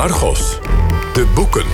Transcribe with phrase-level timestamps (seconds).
[0.00, 0.58] Argos.
[1.12, 1.64] De boeken.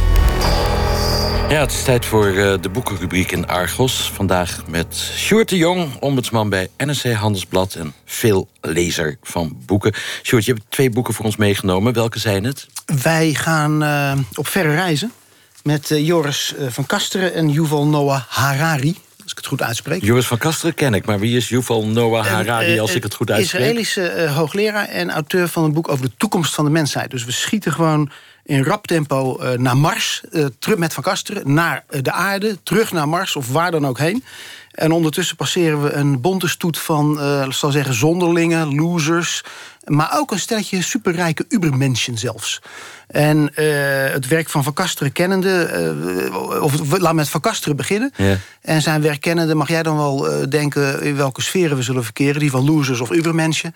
[1.48, 4.10] Ja, het is tijd voor uh, de boekenrubriek in Argos.
[4.14, 7.74] Vandaag met Sjoerd de Jong, ombudsman bij NRC Handelsblad...
[7.74, 9.94] en veel lezer van boeken.
[10.22, 11.92] Sjoerd, je hebt twee boeken voor ons meegenomen.
[11.92, 12.66] Welke zijn het?
[13.02, 15.12] Wij gaan uh, op verre reizen
[15.62, 18.96] met uh, Joris van Kasteren en Yuval Noah Harari
[19.38, 20.02] ik het goed uitspreek.
[20.02, 23.30] Joris van Kasteren ken ik, maar wie is Yuval Noah Harari als ik het goed
[23.30, 23.60] uitspreek?
[23.60, 27.10] Israëlische hoogleraar en auteur van een boek over de toekomst van de mensheid.
[27.10, 28.10] Dus we schieten gewoon
[28.44, 30.22] in rap tempo naar Mars,
[30.58, 34.24] terug met Van Kasteren, naar de aarde, terug naar Mars of waar dan ook heen.
[34.76, 39.44] En ondertussen passeren we een bonte stoet van, uh, zal zeggen, zonderlingen, losers...
[39.84, 42.62] maar ook een stelletje superrijke ubermenschen zelfs.
[43.06, 43.46] En uh,
[44.12, 45.70] het werk van Van Kasteren kennende...
[46.32, 48.12] Uh, of laat met Van Kasteren beginnen.
[48.16, 48.38] Ja.
[48.60, 51.02] En zijn werk kennende mag jij dan wel denken...
[51.02, 53.74] in welke sferen we zullen verkeren, die van losers of ubermenschen...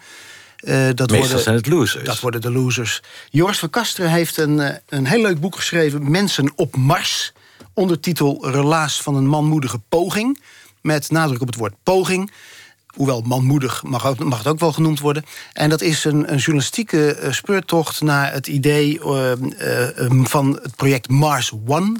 [0.61, 2.05] Uh, dat Meestal worden, zijn het losers.
[2.05, 3.03] Dat worden de losers.
[3.31, 6.11] Joris van Kasteren heeft een, een heel leuk boek geschreven...
[6.11, 7.33] Mensen op Mars,
[7.75, 10.41] ondertitel Relaas van een manmoedige poging...
[10.83, 12.31] met nadruk op het woord poging...
[12.91, 15.25] Hoewel manmoedig mag, mag het ook wel genoemd worden.
[15.53, 20.77] En dat is een, een journalistieke uh, speurtocht naar het idee uh, uh, van het
[20.77, 21.97] project Mars One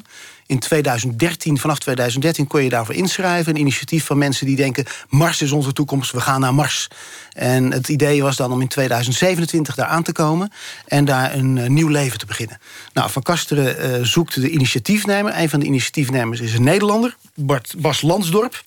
[0.51, 3.55] in 2013, vanaf 2013 kon je daarvoor inschrijven.
[3.55, 4.85] Een initiatief van mensen die denken...
[5.09, 6.89] Mars is onze toekomst, we gaan naar Mars.
[7.33, 10.53] En het idee was dan om in 2027 daar aan te komen...
[10.87, 12.59] en daar een nieuw leven te beginnen.
[12.93, 15.39] Nou, Van Kasteren uh, zoekt de initiatiefnemer.
[15.39, 18.63] Een van de initiatiefnemers is een Nederlander, Bart, Bas Lansdorp...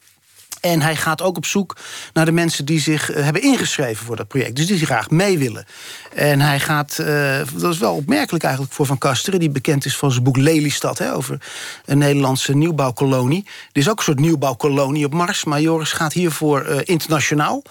[0.63, 1.75] En hij gaat ook op zoek
[2.13, 4.55] naar de mensen die zich uh, hebben ingeschreven voor dat project.
[4.55, 5.65] Dus die graag mee willen.
[6.13, 9.39] En hij gaat, uh, dat is wel opmerkelijk eigenlijk voor Van Kasteren...
[9.39, 11.41] die bekend is van zijn boek Lelystad, hè, over
[11.85, 13.43] een Nederlandse nieuwbouwkolonie.
[13.45, 15.43] Er is ook een soort nieuwbouwkolonie op Mars...
[15.43, 17.61] maar Joris gaat hiervoor uh, internationaal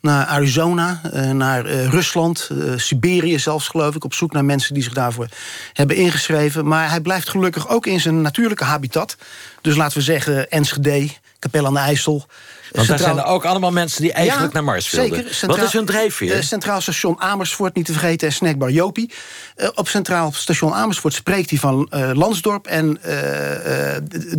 [0.00, 1.00] naar Arizona,
[1.32, 4.04] naar Rusland, Siberië zelfs geloof ik...
[4.04, 5.28] op zoek naar mensen die zich daarvoor
[5.72, 6.66] hebben ingeschreven.
[6.66, 9.16] Maar hij blijft gelukkig ook in zijn natuurlijke habitat.
[9.60, 11.10] Dus laten we zeggen Enschede,
[11.46, 12.26] Capelle aan de IJssel.
[12.72, 15.16] Want daar zijn er ook allemaal mensen die eigenlijk ja, naar Mars wilden.
[15.16, 15.34] Zeker.
[15.34, 16.36] Centraal, Wat is hun drijfveer?
[16.36, 19.12] Uh, Centraal Station Amersfoort, niet te vergeten, en Snackbar Jopie.
[19.56, 22.66] Uh, op Centraal Station Amersfoort spreekt hij van uh, Lansdorp.
[22.66, 23.00] En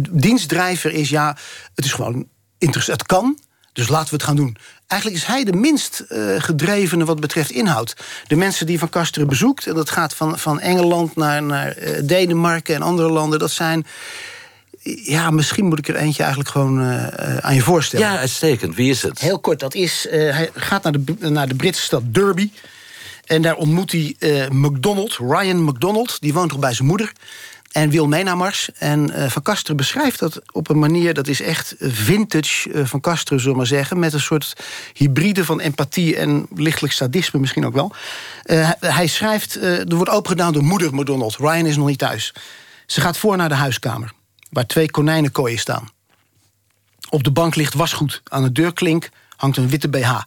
[0.09, 1.37] dienstdrijver is, ja,
[1.75, 2.27] het is gewoon
[2.57, 3.01] interessant.
[3.01, 3.39] Het kan,
[3.73, 4.57] dus laten we het gaan doen.
[4.87, 7.95] Eigenlijk is hij de minst uh, gedrevene wat betreft inhoud.
[8.27, 9.67] De mensen die Van Kasteren bezoekt...
[9.67, 13.39] en dat gaat van, van Engeland naar, naar uh, Denemarken en andere landen...
[13.39, 13.85] dat zijn...
[14.95, 18.05] Ja, misschien moet ik er eentje eigenlijk gewoon uh, aan je voorstellen.
[18.05, 18.75] Ja, uitstekend.
[18.75, 19.19] Wie is het?
[19.19, 20.07] Heel kort, dat is...
[20.09, 22.51] hij gaat naar de, naar de Britse stad Derby...
[23.27, 26.21] En daar ontmoet hij uh, McDonald, Ryan McDonald.
[26.21, 27.11] Die woont nog bij zijn moeder
[27.71, 28.69] en wil mee naar Mars.
[28.77, 31.13] En uh, Van Kasteren beschrijft dat op een manier...
[31.13, 33.99] dat is echt vintage uh, Van Kasteren, zullen we maar zeggen...
[33.99, 34.53] met een soort
[34.93, 37.91] hybride van empathie en lichtelijk sadisme misschien ook wel.
[38.45, 41.35] Uh, hij schrijft, er wordt opengedaan door moeder McDonald.
[41.37, 42.33] Ryan is nog niet thuis.
[42.85, 44.11] Ze gaat voor naar de huiskamer,
[44.49, 45.89] waar twee konijnenkooien staan.
[47.09, 48.21] Op de bank ligt wasgoed.
[48.23, 50.21] Aan de deurklink hangt een witte BH.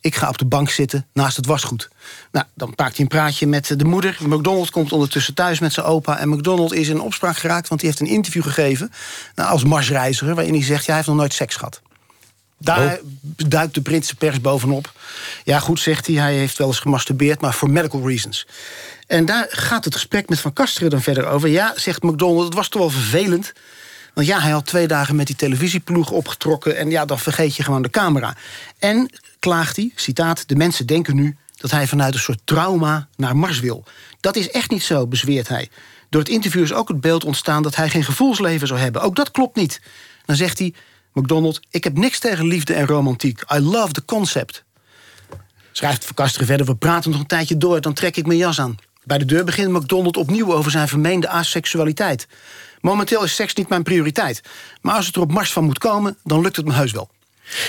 [0.00, 1.88] Ik ga op de bank zitten naast het wasgoed.
[2.32, 4.18] Nou, dan maakt hij een praatje met de moeder.
[4.20, 6.18] McDonald komt ondertussen thuis met zijn opa.
[6.18, 8.92] En McDonald is in opspraak geraakt, want hij heeft een interview gegeven...
[9.34, 10.80] Nou, als marsreiziger, waarin hij zegt...
[10.80, 11.82] Ja, hij heeft nog nooit seks gehad.
[12.64, 13.48] Daar oh.
[13.48, 14.92] duikt de Britse pers bovenop.
[15.44, 17.40] Ja, goed, zegt hij, hij heeft wel eens gemasturbeerd...
[17.40, 18.46] maar voor medical reasons.
[19.06, 21.48] En daar gaat het gesprek met Van Kasteren dan verder over.
[21.48, 23.52] Ja, zegt McDonald, het was toch wel vervelend...
[24.14, 26.76] Want ja, hij had twee dagen met die televisieploeg opgetrokken...
[26.76, 28.36] en ja, dan vergeet je gewoon de camera.
[28.78, 30.48] En, klaagt hij, citaat...
[30.48, 33.84] de mensen denken nu dat hij vanuit een soort trauma naar Mars wil.
[34.20, 35.68] Dat is echt niet zo, bezweert hij.
[36.08, 39.02] Door het interview is ook het beeld ontstaan dat hij geen gevoelsleven zou hebben.
[39.02, 39.80] Ook dat klopt niet.
[40.24, 40.74] Dan zegt hij,
[41.12, 43.44] McDonald, ik heb niks tegen liefde en romantiek.
[43.54, 44.64] I love the concept.
[45.72, 47.80] Schrijft Verkasteren verder, we praten nog een tijdje door...
[47.80, 48.76] dan trek ik mijn jas aan.
[49.04, 52.26] Bij de deur begint McDonald opnieuw over zijn vermeende aseksualiteit.
[52.80, 54.40] Momenteel is seks niet mijn prioriteit.
[54.80, 57.10] Maar als het er op Mars van moet komen, dan lukt het me heus wel.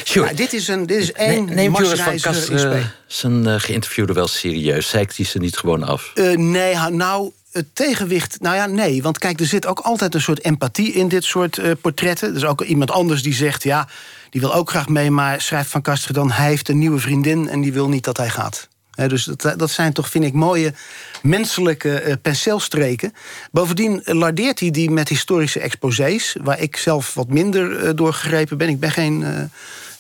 [0.03, 0.27] Sure.
[0.27, 4.13] Ja, dit is, een, dit is één Neemt Joris van Kast uh, zijn uh, geïnterviewde
[4.13, 4.89] wel serieus?
[4.89, 6.11] Zeikt hij ze niet gewoon af?
[6.15, 8.37] Uh, nee, nou, het tegenwicht...
[8.41, 11.57] Nou ja, nee, want kijk, er zit ook altijd een soort empathie in dit soort
[11.57, 12.35] uh, portretten.
[12.35, 13.87] Is ook iemand anders die zegt, ja,
[14.29, 15.11] die wil ook graag mee...
[15.11, 17.49] maar schrijft Van Kasteren dan, hij heeft een nieuwe vriendin...
[17.49, 18.67] en die wil niet dat hij gaat.
[19.07, 20.73] Dus dat, dat zijn toch, vind ik, mooie
[21.21, 23.13] menselijke uh, penseelstreken.
[23.51, 26.35] Bovendien lardeert hij die met historische exposés...
[26.41, 28.69] waar ik zelf wat minder uh, door ben.
[28.69, 29.49] Ik ben geen...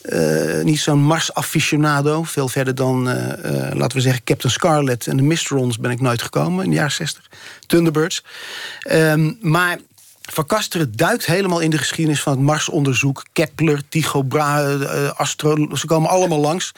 [0.03, 2.23] Uh, niet zo'n Mars-aficionado.
[2.23, 3.03] Veel verder dan,
[3.73, 6.91] laten we zeggen, Captain Scarlet en de Mysterons ben ik nooit gekomen in de jaren
[6.91, 7.29] 60.
[7.67, 8.23] Thunderbirds.
[8.91, 9.77] Um, maar
[10.21, 13.25] Van Kasteren duikt helemaal in de geschiedenis van het Marsonderzoek.
[13.33, 16.71] Kepler, Tycho Brahe, Astro, ze komen allemaal langs.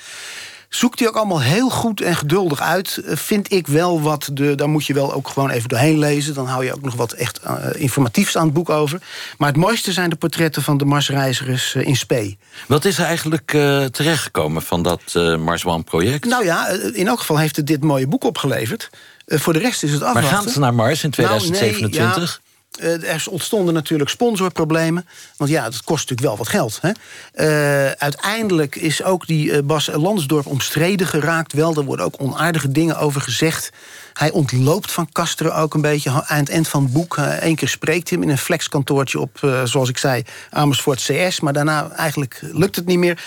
[0.69, 2.97] Zoekt hij ook allemaal heel goed en geduldig uit.
[2.97, 4.29] Eh, vind ik wel wat.
[4.33, 6.33] De, daar moet je wel ook gewoon even doorheen lezen.
[6.33, 9.01] Dan hou je ook nog wat echt uh, informatiefs aan het boek over.
[9.37, 12.37] Maar het mooiste zijn de portretten van de Marsreizigers in Spee.
[12.67, 16.25] Wat is er eigenlijk uh, terechtgekomen van dat Mars One-project?
[16.25, 18.89] Nou ja, in elk geval heeft het dit mooie boek opgeleverd.
[19.25, 20.31] voor de rest is het afwachten.
[20.31, 22.15] Maar gaan ze naar Mars in 2027?
[22.15, 22.44] Nou, uh,
[22.79, 25.07] er ontstonden natuurlijk sponsorproblemen.
[25.37, 26.79] Want ja, het kost natuurlijk wel wat geld.
[26.81, 26.91] Hè?
[27.35, 31.53] Uh, uiteindelijk is ook die uh, Bas Landsdorp omstreden geraakt.
[31.53, 33.69] Wel, er worden ook onaardige dingen over gezegd.
[34.13, 37.17] Hij ontloopt van Kasteren ook een beetje aan het eind van het boek.
[37.17, 41.39] Eén keer spreekt hij hem in een flexkantoortje op, zoals ik zei, Amersfoort CS.
[41.39, 43.23] Maar daarna eigenlijk lukt het niet meer.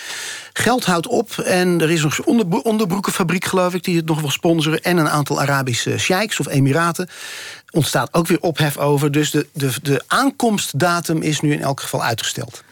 [0.52, 3.84] Geld houdt op en er is nog een onderbroekenfabriek, geloof ik...
[3.84, 4.82] die het nog wil sponsoren.
[4.82, 7.08] En een aantal Arabische sheiks of emiraten
[7.70, 9.12] ontstaat ook weer ophef over.
[9.12, 12.62] Dus de, de, de aankomstdatum is nu in elk geval uitgesteld.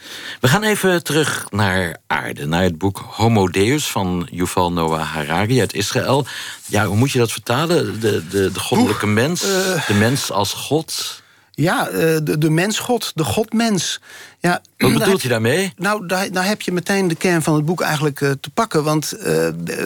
[0.40, 5.60] We gaan even terug naar aarde, naar het boek Homo Deus van Yuval Noah Harari
[5.60, 6.26] uit Israël.
[6.66, 8.00] Ja, hoe moet je dat vertalen?
[8.00, 11.22] De, de, de goddelijke mens, uh, de mens als God.
[11.50, 14.00] Ja, uh, de, de mensgod, de godmens.
[14.40, 15.72] Ja, Wat bedoelt je daarmee?
[15.76, 18.84] Nou, daar, daar heb je meteen de kern van het boek eigenlijk uh, te pakken.
[18.84, 19.14] Want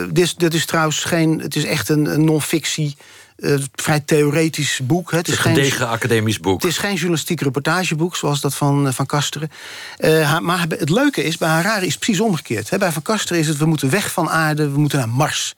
[0.09, 1.41] dit, is, dit is trouwens geen.
[1.41, 2.97] Het is echt een, een non-fictie
[3.41, 5.11] uh, vrij theoretisch boek.
[5.11, 6.63] Het is een gedegen academisch boek.
[6.63, 9.51] Het is geen journalistiek reportageboek, zoals dat van, eh, van Kasteren.
[9.99, 12.79] Uh, maar het leuke is, bij Harari is het precies omgekeerd.
[12.79, 15.55] Bij Van Kasteren is het, we moeten weg van aarde, we moeten naar Mars.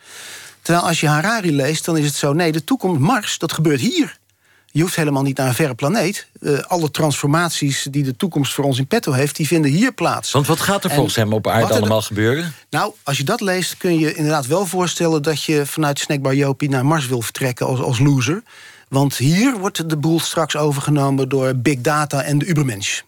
[0.63, 2.33] Terwijl als je Harari leest, dan is het zo...
[2.33, 4.21] nee, de toekomst, Mars, dat gebeurt hier.
[4.75, 6.27] Je hoeft helemaal niet naar een verre planeet.
[6.41, 9.37] Uh, alle transformaties die de toekomst voor ons in petto heeft...
[9.37, 10.33] die vinden hier plaats.
[10.33, 12.55] Want wat gaat er volgens hem op aarde allemaal gebeuren?
[12.71, 15.23] Nou, als je dat leest kun je inderdaad wel voorstellen...
[15.23, 18.43] dat je vanuit Snackbar Jopie naar Mars wil vertrekken als, als loser.
[18.89, 23.01] Want hier wordt de boel straks overgenomen door Big Data en de Ubermensch.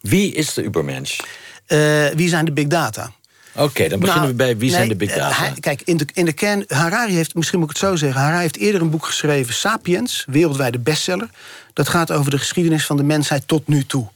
[0.00, 1.20] Wie is de Ubermensch?
[1.68, 3.12] Uh, wie zijn de Big Data?
[3.56, 5.42] Oké, dan beginnen nou, we bij wie zijn de big data?
[5.42, 8.20] Hij, kijk, in de, in de kern, Harari heeft, misschien moet ik het zo zeggen...
[8.20, 11.28] Harari heeft eerder een boek geschreven, Sapiens, wereldwijde bestseller.
[11.72, 14.08] Dat gaat over de geschiedenis van de mensheid tot nu toe.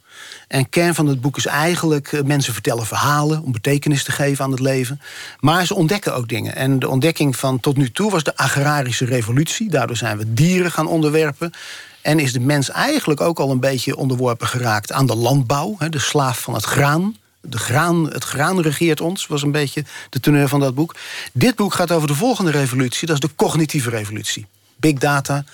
[0.49, 2.13] En kern van het boek is eigenlijk...
[2.13, 5.01] Uh, mensen vertellen verhalen om betekenis te geven aan het leven.
[5.41, 6.57] Maar ze ontdekken ook dingen.
[6.57, 9.71] En de ontdekking van tot nu toe was de agrarische revolutie.
[9.71, 11.53] Daardoor zijn we dieren gaan onderwerpen.
[12.01, 15.77] En is de mens eigenlijk ook al een beetje onderworpen geraakt aan de landbouw.
[15.91, 20.21] de slaaf van het graan de graan, het graan regeert ons, was een beetje de
[20.21, 20.95] teneur van dat boek.
[21.33, 24.47] Dit boek gaat over de volgende revolutie, dat is de cognitieve revolutie.
[24.77, 25.45] Big data,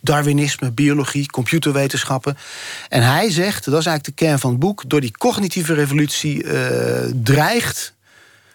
[0.00, 2.36] Darwinisme, biologie, computerwetenschappen.
[2.88, 4.82] En hij zegt, dat is eigenlijk de kern van het boek...
[4.86, 6.52] door die cognitieve revolutie uh,
[7.14, 7.94] dreigt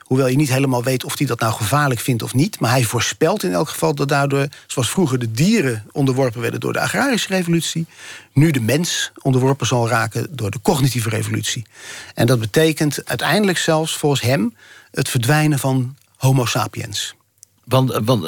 [0.05, 2.59] Hoewel je niet helemaal weet of hij dat nou gevaarlijk vindt of niet.
[2.59, 6.73] Maar hij voorspelt in elk geval dat daardoor, zoals vroeger de dieren onderworpen werden door
[6.73, 7.85] de agrarische revolutie,
[8.33, 11.65] nu de mens onderworpen zal raken door de cognitieve revolutie.
[12.13, 14.55] En dat betekent uiteindelijk zelfs volgens hem
[14.91, 17.15] het verdwijnen van Homo sapiens.
[17.65, 18.25] Want, want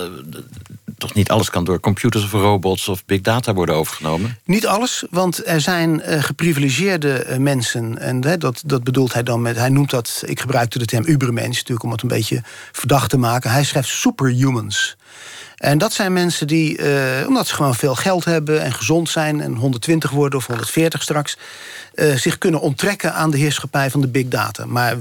[0.97, 4.37] toch niet alles kan door computers of robots of big data worden overgenomen?
[4.45, 7.97] Niet alles, want er zijn uh, geprivilegeerde mensen.
[7.97, 9.55] En dat, dat bedoelt hij dan met.
[9.55, 10.23] Hij noemt dat.
[10.25, 12.41] Ik gebruikte de term Ubermensch natuurlijk om het een beetje
[12.71, 13.51] verdacht te maken.
[13.51, 14.97] Hij schrijft superhumans.
[15.57, 19.42] En dat zijn mensen die, uh, omdat ze gewoon veel geld hebben en gezond zijn
[19.42, 21.38] en 120 worden of 140 straks,
[21.95, 24.65] uh, zich kunnen onttrekken aan de heerschappij van de big data.
[24.65, 24.98] Maar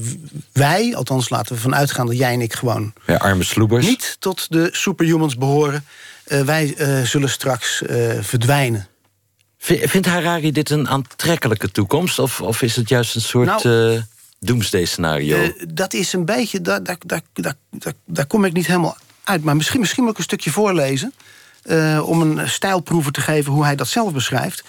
[0.52, 2.92] wij, althans laten we vanuit gaan dat jij en ik gewoon.
[3.06, 3.86] Ja, arme sloebers.
[3.86, 5.84] Niet tot de superhumans behoren.
[6.26, 6.74] Uh, wij
[7.04, 7.82] zullen straks
[8.20, 8.86] verdwijnen.
[9.58, 12.18] Vindt Harari dit een aantrekkelijke toekomst?
[12.18, 13.64] Of, of is het juist een soort.
[13.64, 14.02] Nou,
[14.40, 15.52] doomsday scenario?
[15.68, 17.22] dat is een beetje, daar, daar, daar,
[17.70, 18.96] daar, daar kom ik niet helemaal
[19.40, 21.12] Maar misschien, misschien moet ik een stukje voorlezen.
[21.64, 24.64] Uh, om een stijlproeven te geven hoe hij dat zelf beschrijft.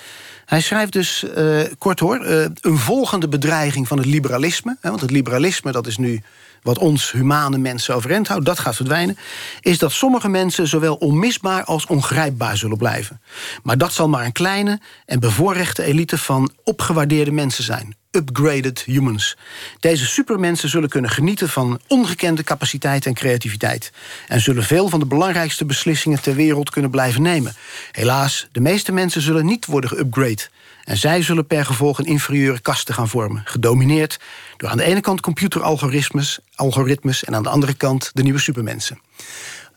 [0.45, 4.77] Hij schrijft dus, uh, kort hoor, uh, een volgende bedreiging van het liberalisme.
[4.81, 6.21] Hè, want het liberalisme, dat is nu
[6.67, 9.17] wat ons humane mensen overeind houdt, dat gaat verdwijnen,
[9.61, 13.21] is dat sommige mensen zowel onmisbaar als ongrijpbaar zullen blijven.
[13.63, 19.37] Maar dat zal maar een kleine en bevoorrechte elite van opgewaardeerde mensen zijn upgraded humans.
[19.79, 23.91] Deze supermensen zullen kunnen genieten van ongekende capaciteit en creativiteit.
[24.27, 27.55] En zullen veel van de belangrijkste beslissingen ter wereld kunnen blijven nemen.
[27.91, 30.49] Helaas, de meeste mensen zullen niet worden geupgrade.
[30.87, 33.41] En zij zullen per gevolg een inferieure kasten gaan vormen.
[33.45, 34.19] Gedomineerd
[34.57, 38.99] door aan de ene kant computeralgoritmes algoritmes, en aan de andere kant de nieuwe supermensen.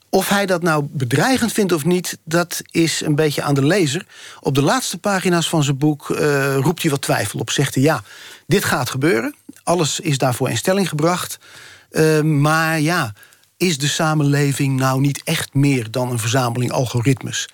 [0.08, 4.06] Of hij dat nou bedreigend vindt of niet, dat is een beetje aan de lezer.
[4.40, 7.50] Op de laatste pagina's van zijn boek uh, roept hij wat twijfel op.
[7.50, 8.02] Zegt hij ja,
[8.46, 9.34] dit gaat gebeuren.
[9.62, 11.38] Alles is daarvoor in stelling gebracht.
[11.90, 13.12] Uh, maar ja,
[13.56, 17.48] is de samenleving nou niet echt meer dan een verzameling algoritmes?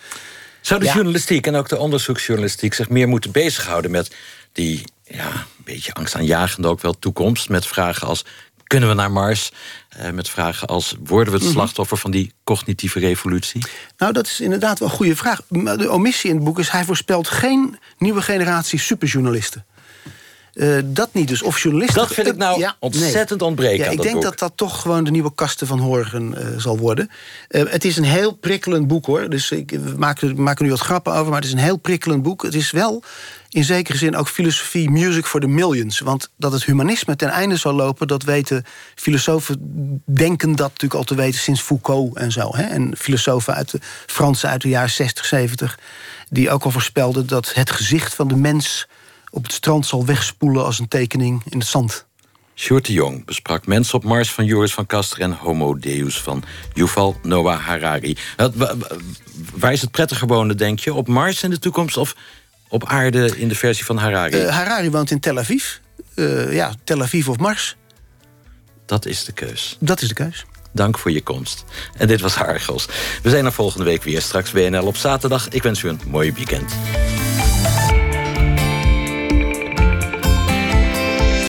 [0.66, 4.14] Zou de journalistiek en ook de onderzoeksjournalistiek zich meer moeten bezighouden met
[4.52, 7.48] die ja, een beetje angstaanjagende ook wel toekomst?
[7.48, 8.24] Met vragen als
[8.66, 9.52] Kunnen we naar Mars?
[10.00, 11.56] Uh, met vragen als: worden we het Mhm.
[11.56, 13.64] slachtoffer van die cognitieve revolutie?
[13.96, 15.40] Nou, dat is inderdaad wel een goede vraag.
[15.48, 19.64] Maar De omissie in het boek is: hij voorspelt geen nieuwe generatie superjournalisten.
[20.56, 21.98] Eh, dat niet, dus of journalisten...
[21.98, 22.76] Dat vind ik nou Ja, nee.
[22.78, 24.22] ontzettend ontbreken Ja, ik denk boek.
[24.22, 27.10] dat dat toch gewoon de nieuwe kasten van Horgen eh, zal worden.
[27.48, 29.28] Eh, het is een heel prikkelend boek, hoor.
[29.28, 31.76] Dus ik, we maken, we maken nu wat grappen over, maar het is een heel
[31.76, 32.42] prikkelend boek.
[32.42, 33.02] Het is wel
[33.48, 35.98] in zekere zin ook filosofie music for the millions.
[35.98, 38.06] Want dat het humanisme ten einde zal lopen...
[38.06, 39.56] dat weten filosofen
[40.04, 42.56] denken dat natuurlijk al te weten sinds Foucault en zo.
[42.56, 42.62] Hè?
[42.62, 45.78] En filosofen uit de Fransen uit de jaren 60, 70...
[46.28, 48.86] die ook al voorspelden dat het gezicht van de mens
[49.36, 52.06] op het strand zal wegspoelen als een tekening in het zand.
[52.54, 55.20] Sjoerd de Jong besprak Mensen op Mars van Joris van Kaster...
[55.20, 56.42] en Homo Deus van
[56.74, 58.16] Yuval Noah Harari.
[59.54, 60.94] Waar is het prettiger wonen, denk je?
[60.94, 62.16] Op Mars in de toekomst of
[62.68, 64.38] op aarde in de versie van Harari?
[64.38, 65.64] Eh, Harari woont in Tel Aviv.
[66.14, 67.76] Eh, ja, Tel Aviv of Mars.
[68.86, 69.76] Dat is de keus.
[69.80, 70.44] Dat is de keus.
[70.72, 71.64] Dank voor je komst.
[71.96, 72.86] En dit was Argos.
[73.22, 74.22] We zijn er volgende week weer.
[74.22, 75.48] Straks WNL op zaterdag.
[75.48, 76.72] Ik wens u een mooi weekend.